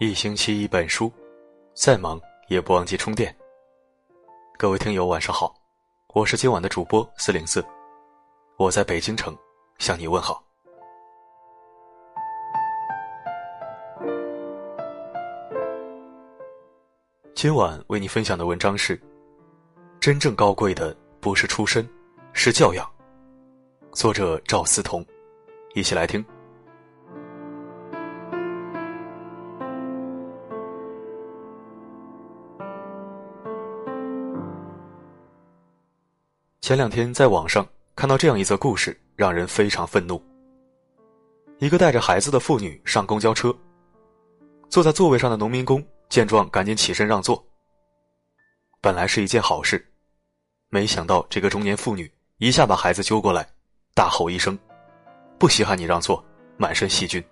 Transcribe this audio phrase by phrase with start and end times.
[0.00, 1.12] 一星期一本书，
[1.74, 3.36] 再忙也不忘记充电。
[4.56, 5.52] 各位听友晚上好，
[6.14, 7.66] 我是今晚的主播四零四，
[8.58, 9.36] 我在北京城
[9.78, 10.40] 向你问好。
[17.34, 18.96] 今晚为你分享的文章是：
[19.98, 21.84] 真正高贵的不是出身，
[22.32, 22.88] 是教养。
[23.90, 25.04] 作者赵思彤，
[25.74, 26.24] 一起来听。
[36.68, 40.22] 前两天在网上看到这样一则故事，让人非常愤怒。
[41.60, 43.56] 一个带着孩子的妇女上公交车，
[44.68, 47.42] 坐在座位上的农民工见状赶紧起身让座。
[48.82, 49.82] 本来是一件好事，
[50.68, 53.48] 没想到这个中年妇女一下把孩子揪过来，
[53.94, 54.58] 大吼一声
[55.40, 56.22] ：“不稀罕你让座，
[56.58, 57.24] 满身细菌。”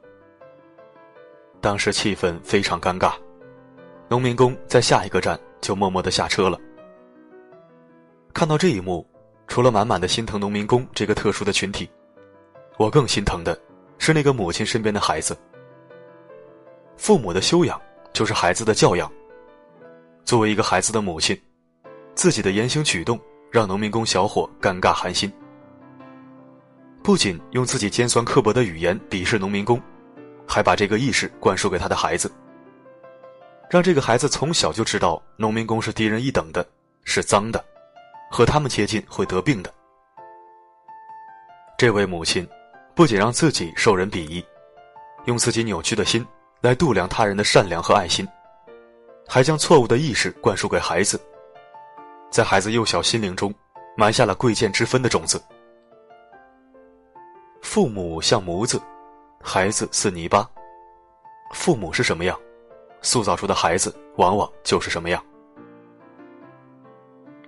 [1.61, 3.13] 当时气氛非常尴尬，
[4.09, 6.59] 农民工在下一个站就默默的下车了。
[8.33, 9.07] 看到这一幕。
[9.49, 11.89] 除了满满的心疼农民工这个特殊的群体，
[12.77, 13.59] 我更心疼的
[13.99, 15.37] 是那个母亲身边的孩子。
[16.97, 17.81] 父母的修养
[18.13, 19.11] 就是孩子的教养。
[20.25, 21.41] 作为一个孩子的母亲，
[22.15, 23.19] 自己的言行举动
[23.51, 25.33] 让农民工小伙尴尬寒心。
[27.03, 29.81] 不仅用自己尖酸刻薄的语言鄙视农民工，
[30.47, 32.29] 还把这个意识灌输给他的孩子，
[33.71, 36.67] 让这个孩子从小就知道农民工是低人一等的，
[37.05, 37.65] 是脏的。
[38.31, 39.73] 和他们接近会得病的。
[41.79, 42.49] 这位母亲，
[42.95, 44.45] 不仅让自己受人鄙夷，
[45.27, 46.27] 用自己扭曲的心
[46.61, 48.27] 来度量他人的善良和爱心，
[49.29, 51.21] 还将错误的意识灌输给孩子，
[52.31, 53.55] 在孩子幼小心灵中
[53.97, 55.43] 埋下了贵贱之分的种子。
[57.61, 58.81] 父母像模子，
[59.43, 60.49] 孩子似泥巴。
[61.53, 62.39] 父母是什么样，
[63.03, 65.23] 塑造出的孩子往往就是什么样。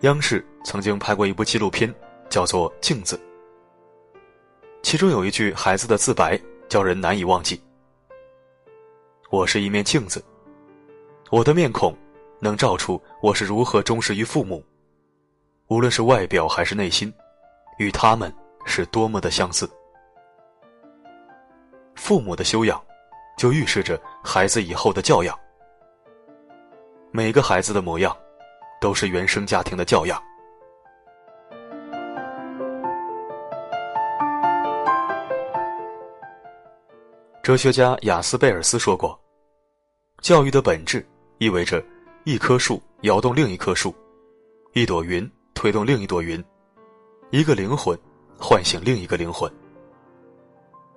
[0.02, 1.92] 央视曾经拍过一部纪录片，
[2.30, 3.16] 叫做《镜子》。
[4.80, 7.60] 其中有一句孩子的自白，叫人难以忘记
[9.28, 10.24] ：“我是一面镜子，
[11.32, 11.92] 我的面孔
[12.38, 14.64] 能照出我是如何忠实于父母，
[15.66, 17.12] 无论是外表还是内心，
[17.78, 18.32] 与他们
[18.64, 19.68] 是多么的相似。”
[21.96, 22.80] 父母的修养，
[23.36, 25.36] 就预示着孩子以后的教养。
[27.10, 28.16] 每个孩子的模样。
[28.80, 30.22] 都是原生家庭的教养。
[37.42, 39.18] 哲学家雅斯贝尔斯说过
[40.20, 41.06] ：“教育的本质
[41.38, 41.82] 意味着
[42.24, 43.94] 一棵树摇动另一棵树，
[44.74, 46.44] 一朵云推动另一朵云，
[47.30, 47.98] 一个灵魂
[48.38, 49.50] 唤醒另一个灵魂。”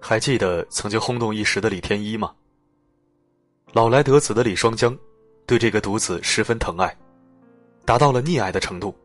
[0.04, 2.34] 还记得曾经轰动一时的李天一吗？
[3.72, 4.98] 老来得子的李双江
[5.46, 6.94] 对这个独子十分疼爱。
[7.86, 8.96] 达到了溺爱的程度。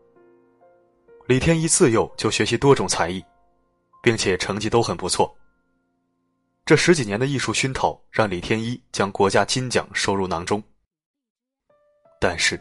[1.26, 3.24] 李天一自幼就学习多种才艺，
[4.02, 5.34] 并且成绩都很不错。
[6.64, 10.62] 这十几年的艺术熏陶，让李天一将国家金奖收入囊中。
[12.20, 12.60] 但是，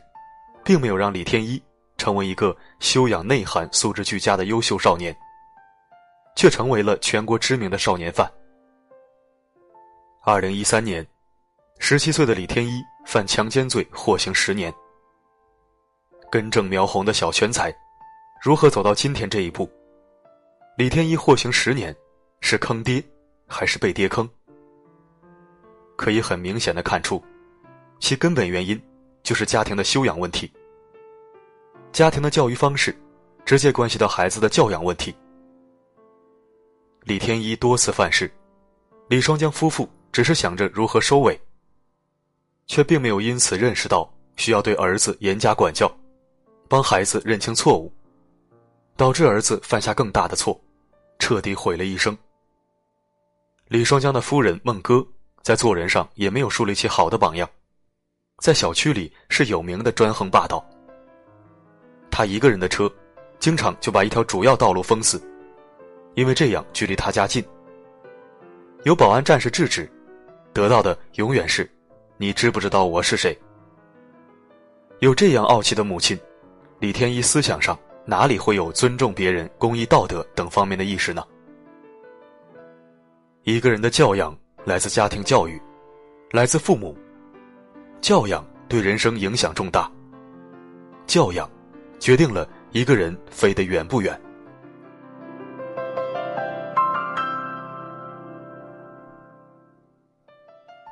[0.63, 1.61] 并没有让李天一
[1.97, 5.15] 成为一个修养内涵、素质俱佳的优秀少年，
[6.35, 8.31] 却成为了全国知名的少年犯。
[10.23, 11.05] 二零一三年，
[11.79, 14.73] 十七岁的李天一犯强奸罪，获刑十年。
[16.31, 17.73] 根正苗红的小全才，
[18.41, 19.69] 如何走到今天这一步？
[20.77, 21.95] 李天一获刑十年，
[22.41, 23.03] 是坑爹，
[23.47, 24.29] 还是被爹坑？
[25.95, 27.23] 可以很明显的看出，
[27.99, 28.81] 其根本原因
[29.23, 30.51] 就是家庭的修养问题。
[31.93, 32.93] 家庭的教育方式，
[33.45, 35.15] 直接关系到孩子的教养问题。
[37.03, 38.29] 李天一多次犯事，
[39.07, 41.39] 李双江夫妇只是想着如何收尾，
[42.67, 45.89] 却并没有因此认识到需要对儿子严加管教。
[46.67, 47.91] 帮孩子认清错误，
[48.97, 50.59] 导致儿子犯下更大的错，
[51.19, 52.17] 彻底毁了一生。
[53.67, 55.05] 李双江的夫人孟歌
[55.41, 57.49] 在做人上也没有树立起好的榜样，
[58.39, 60.63] 在小区里是有名的专横霸道。
[62.11, 62.91] 他一个人的车，
[63.39, 65.21] 经常就把一条主要道路封死，
[66.13, 67.43] 因为这样距离他家近。
[68.83, 69.91] 有保安战士制止，
[70.53, 71.69] 得到的永远是
[72.17, 73.37] “你知不知道我是谁？”
[74.99, 76.17] 有这样傲气的母亲。
[76.85, 81.25] 李天一思想上哪里会有尊重别人、公益道德等方面的意识呢？
[83.41, 85.59] 一个人的教养来自家庭教育，
[86.29, 86.95] 来自父母。
[88.01, 89.91] 教养对人生影响重大。
[91.07, 91.49] 教养
[91.99, 94.21] 决定了一个人飞得远不远。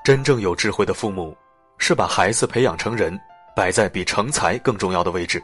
[0.03, 1.37] 真正有智慧的父母
[1.77, 3.15] 是把孩子培养成人
[3.55, 5.39] 摆在比成才更重要的位置。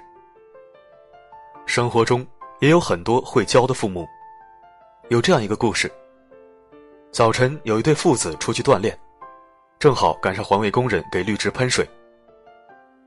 [1.70, 2.26] 生活中
[2.62, 4.04] 也有很多会教的父母。
[5.10, 5.90] 有这样一个故事：
[7.12, 9.00] 早晨有一对父子出去锻炼，
[9.78, 11.88] 正好赶上环卫工人给绿植喷水。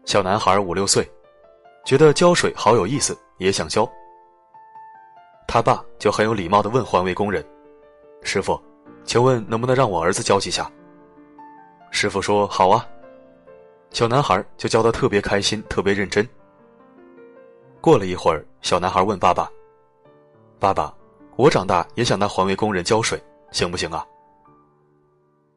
[0.05, 1.05] 小男孩五六岁，
[1.85, 3.85] 觉得浇水好有意思，也想浇。
[5.49, 7.44] 他爸就很有礼貌的问环卫工人
[8.23, 8.62] ：“师傅，
[9.05, 10.70] 请问能不能让我儿子浇几下？”
[11.91, 12.87] 师傅说：“好啊。”
[13.91, 16.25] 小男孩就教得特别开心，特别认真。
[17.82, 19.50] 过了一会儿，小男孩问爸爸
[20.61, 20.94] ：“爸爸，
[21.34, 23.20] 我长大也想当环卫工人浇水，
[23.50, 24.06] 行不行啊？”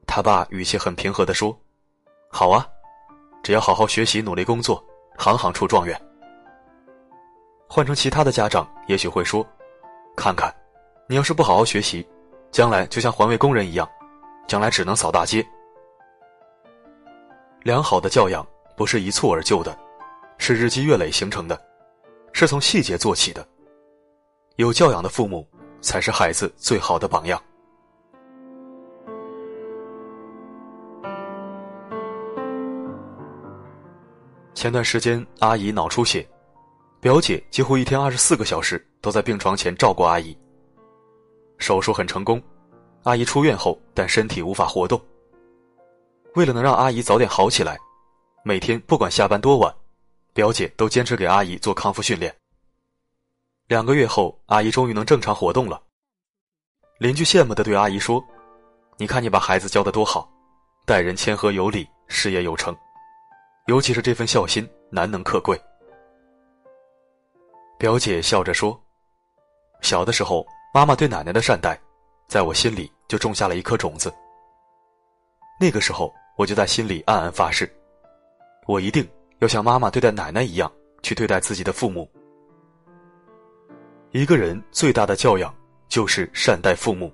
[0.07, 1.56] 他爸语气很平和的说
[2.33, 2.68] ：“好啊，
[3.44, 4.83] 只要好好学习，努力工作，
[5.19, 5.95] 行行出状元。”
[7.69, 9.45] 换成其他的家长，也许会说
[10.18, 10.51] ：“看看，
[11.07, 12.07] 你要是不好好学习，
[12.50, 13.88] 将来就像环卫工人一样，
[14.48, 15.45] 将来只能扫大街。”
[17.62, 18.44] 良好的教养
[18.75, 19.78] 不是一蹴而就的，
[20.39, 21.60] 是日积月累形成的，
[22.35, 23.47] 是从细节做起的。
[24.57, 25.47] 有教养的父母
[25.79, 27.41] 才是孩子最好的榜样。
[34.53, 36.27] 前段时间，阿姨脑出血，
[36.99, 40.37] 表姐几乎一天二十四个小时都在病床前照顾阿姨。
[41.57, 42.41] 手术很成功，
[43.03, 45.01] 阿姨出院后，但身体无法活动。
[46.33, 47.77] 为了能让阿姨早点好起来，
[48.43, 49.73] 每天不管下班多晚，
[50.35, 52.35] 表姐都坚持给阿姨做康复训练。
[53.67, 55.81] 两个月后，阿姨终于能正常活动了。
[56.97, 58.21] 邻居羡慕的对阿姨说
[58.99, 60.29] ：“你看你把孩子教的多好，
[60.85, 62.75] 待人谦和有礼，事业有成，
[63.67, 65.57] 尤其是这份孝心难能可贵。”
[67.79, 68.77] 表姐笑着说
[69.79, 71.79] ：“小的时候，妈妈对奶奶的善待，
[72.27, 74.13] 在我心里就种下了一颗种子。
[75.61, 77.73] 那个时候。”我就在心里暗暗发誓，
[78.67, 79.09] 我一定
[79.39, 80.71] 要像妈妈对待奶奶一样
[81.01, 82.09] 去对待自己的父母。
[84.11, 85.53] 一个人最大的教养
[85.89, 87.11] 就是善待父母。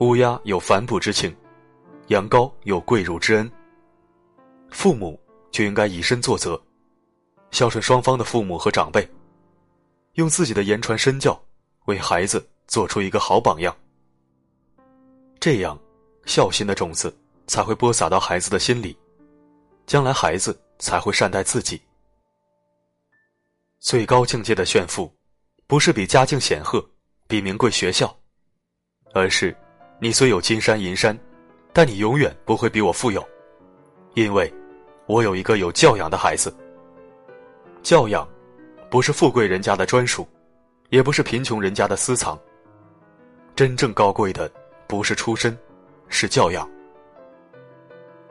[0.00, 1.34] 乌鸦有反哺之情，
[2.08, 3.50] 羊羔有跪乳之恩。
[4.70, 5.20] 父母
[5.50, 6.60] 就应该以身作则，
[7.50, 9.08] 孝顺双方的父母和长辈，
[10.14, 11.40] 用自己的言传身教
[11.86, 13.76] 为孩子做出一个好榜样。
[15.38, 15.78] 这样，
[16.24, 17.14] 孝心的种子。
[17.48, 18.96] 才会播撒到孩子的心里，
[19.84, 21.80] 将来孩子才会善待自己。
[23.78, 25.10] 最高境界的炫富，
[25.68, 26.84] 不是比家境显赫，
[27.28, 28.14] 比名贵学校，
[29.14, 29.56] 而是
[30.00, 31.16] 你虽有金山银山，
[31.72, 33.26] 但你永远不会比我富有，
[34.14, 34.52] 因为，
[35.06, 36.52] 我有一个有教养的孩子。
[37.80, 38.28] 教养，
[38.90, 40.26] 不是富贵人家的专属，
[40.90, 42.36] 也不是贫穷人家的私藏。
[43.54, 44.50] 真正高贵的，
[44.88, 45.56] 不是出身，
[46.08, 46.68] 是教养。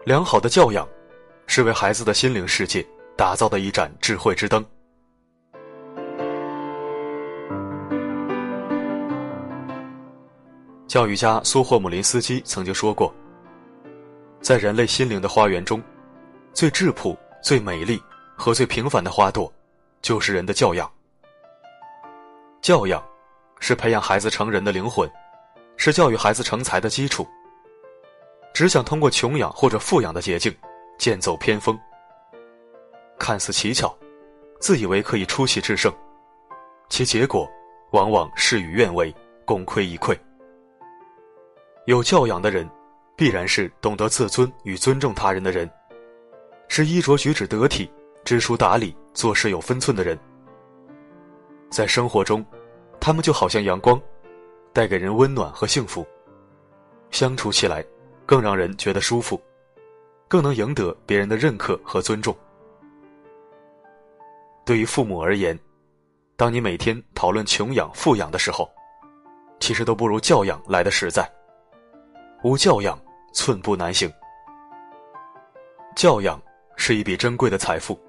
[0.03, 0.87] 良好的教养，
[1.53, 2.81] 是为孩子的心灵世界
[3.17, 4.65] 打造的一盏智慧之灯。
[10.87, 13.13] 教育家苏霍姆林斯基曾经说过
[14.39, 15.83] ：“在人类心灵的花园中，
[16.53, 18.01] 最质朴、最美丽
[18.33, 19.53] 和最平凡的花朵，
[20.01, 20.89] 就是人的教养。
[22.61, 23.03] 教养，
[23.59, 25.11] 是培养孩子成人的灵魂，
[25.75, 27.27] 是教育孩子成才的基础。”
[28.55, 30.55] 只想通过穷养或者富养的捷径，
[31.01, 31.75] 剑走偏锋。
[33.17, 33.91] 看似奇巧，
[34.59, 35.91] 自以为可以出奇制胜，
[36.89, 37.49] 其结果
[37.89, 39.11] 往往事与愿违，
[39.43, 40.15] 功亏一篑。
[41.87, 42.69] 有教养的人，
[43.15, 45.67] 必然是懂得自尊与尊重他人的人，
[46.67, 47.91] 是衣着举止得体、
[48.23, 50.15] 知书达理、做事有分寸的人。
[51.71, 52.45] 在生活中，
[52.99, 53.99] 他们就好像阳光，
[54.71, 56.05] 带给人温暖和幸福，
[57.09, 57.83] 相处起来。
[58.23, 59.41] 更让人觉得舒服，
[60.31, 62.33] 更能赢得别人的认可和尊重。
[64.63, 65.59] 对于父母而言，
[66.37, 68.71] 当你每天讨论穷养富养的时候，
[69.59, 71.29] 其实都不如教养来的实在。
[72.45, 72.97] 无教养，
[73.33, 74.09] 寸步难行。
[75.97, 76.41] 教养
[76.77, 77.99] 是一笔珍贵的财富，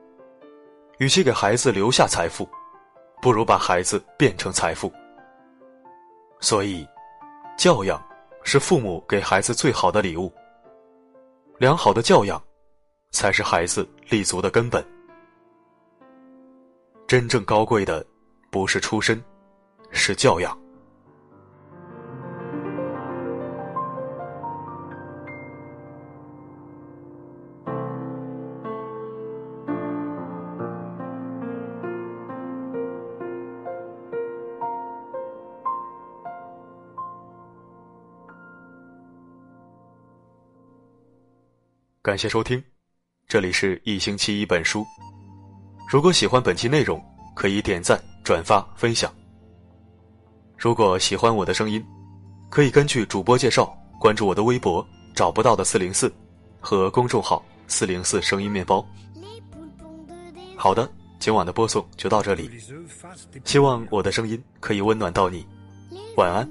[0.99, 2.49] 与其给孩子留下财富，
[3.21, 4.93] 不如把孩子变成财富。
[6.39, 6.87] 所以，
[7.59, 8.01] 教养。
[8.45, 10.33] 是父母给孩子最好的礼物。
[11.63, 12.43] 良好的教养，
[13.13, 14.85] 才是孩子立足的根本。
[17.07, 18.05] 真正高贵的，
[18.51, 19.23] 不是出身，
[19.93, 20.59] 是教养。
[42.05, 42.61] 感谢收听，
[43.29, 44.85] 这里是一星期一本书。
[45.89, 47.01] 如果喜欢本期内容，
[47.33, 49.15] 可以点赞、转发、分享。
[50.59, 51.81] 如果喜欢我的声音，
[52.51, 56.13] 可以根据主播介绍关注我的微博“找不到的四零四”
[56.59, 58.85] 和公众号“四零四声音面包”。
[60.59, 60.91] 好的，
[61.21, 62.51] 今晚的播送就到这里。
[63.45, 65.47] 希望我的声音可以温暖到你。
[66.17, 66.51] 晚安。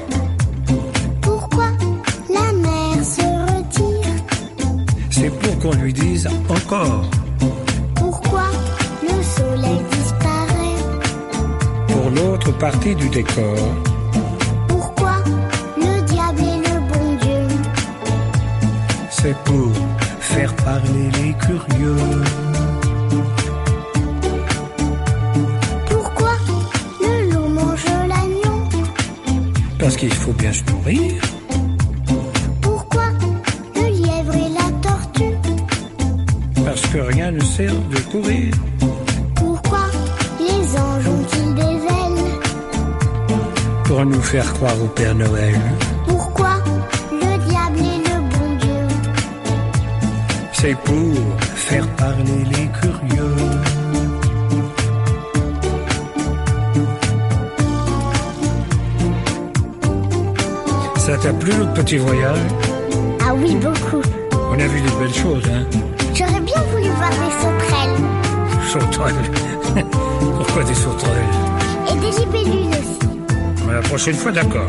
[5.61, 7.03] Qu'on lui dise encore.
[7.95, 8.45] Pourquoi
[9.03, 10.79] le soleil disparaît?
[11.87, 13.57] Pour l'autre partie du décor.
[14.67, 15.17] Pourquoi
[15.77, 17.57] le diable est le bon Dieu?
[19.09, 19.71] C'est pour
[20.19, 21.97] faire parler les curieux.
[25.89, 26.33] Pourquoi
[27.01, 28.59] le loup mange l'agneau?
[29.77, 31.21] Parce qu'il faut bien se nourrir.
[36.91, 38.53] Que rien ne sert de courir.
[39.35, 39.85] Pourquoi
[40.39, 42.25] les anges ont-ils des ailes
[43.85, 45.55] Pour nous faire croire au Père Noël.
[46.07, 46.55] Pourquoi
[47.11, 48.87] le diable est le bon Dieu
[50.51, 51.15] C'est pour
[51.55, 53.35] faire parler les curieux.
[60.97, 62.39] Ça t'a plu notre petit voyage?
[63.21, 64.01] Ah oui, beaucoup.
[64.49, 65.90] On a vu des belles choses, hein?
[67.11, 67.97] Des sauterelles.
[68.67, 69.31] Sauterelles.
[70.37, 71.33] Pourquoi des sauterelles
[71.89, 72.99] Et des libellules aussi.
[73.71, 74.67] La prochaine fois, d'accord.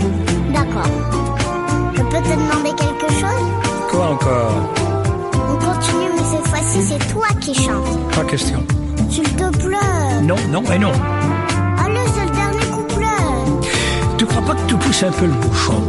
[0.52, 0.90] D'accord.
[1.94, 3.46] Je peux te demander quelque chose
[3.90, 4.52] Quoi encore
[5.34, 8.14] On continue, mais cette fois-ci, c'est toi qui chantes.
[8.14, 8.64] Pas question.
[9.10, 10.22] S'il te plaît.
[10.22, 10.92] Non, non et non.
[11.84, 13.06] Allez, c'est le dernier couplet.
[14.18, 15.82] Tu crois pas que tu pousses un peu le bouchon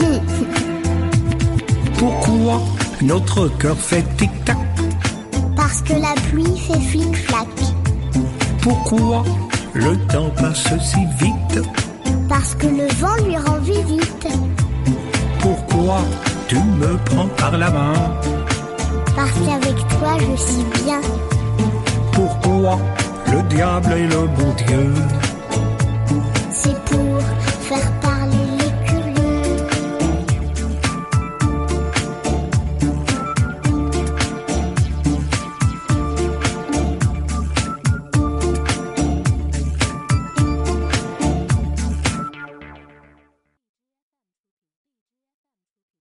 [1.98, 2.60] Pourquoi
[3.02, 4.56] notre cœur fait tic-tac
[5.68, 7.46] Parce que la pluie fait flic-flac.
[8.62, 9.22] Pourquoi
[9.74, 11.62] le temps passe si vite?
[12.26, 14.28] Parce que le vent lui rend visite.
[15.40, 16.00] Pourquoi
[16.46, 17.92] tu me prends par la main?
[19.14, 21.02] Parce qu'avec toi, je suis bien.
[22.12, 22.78] Pourquoi
[23.30, 24.94] le diable est le bon Dieu?
[26.50, 27.18] C'est pour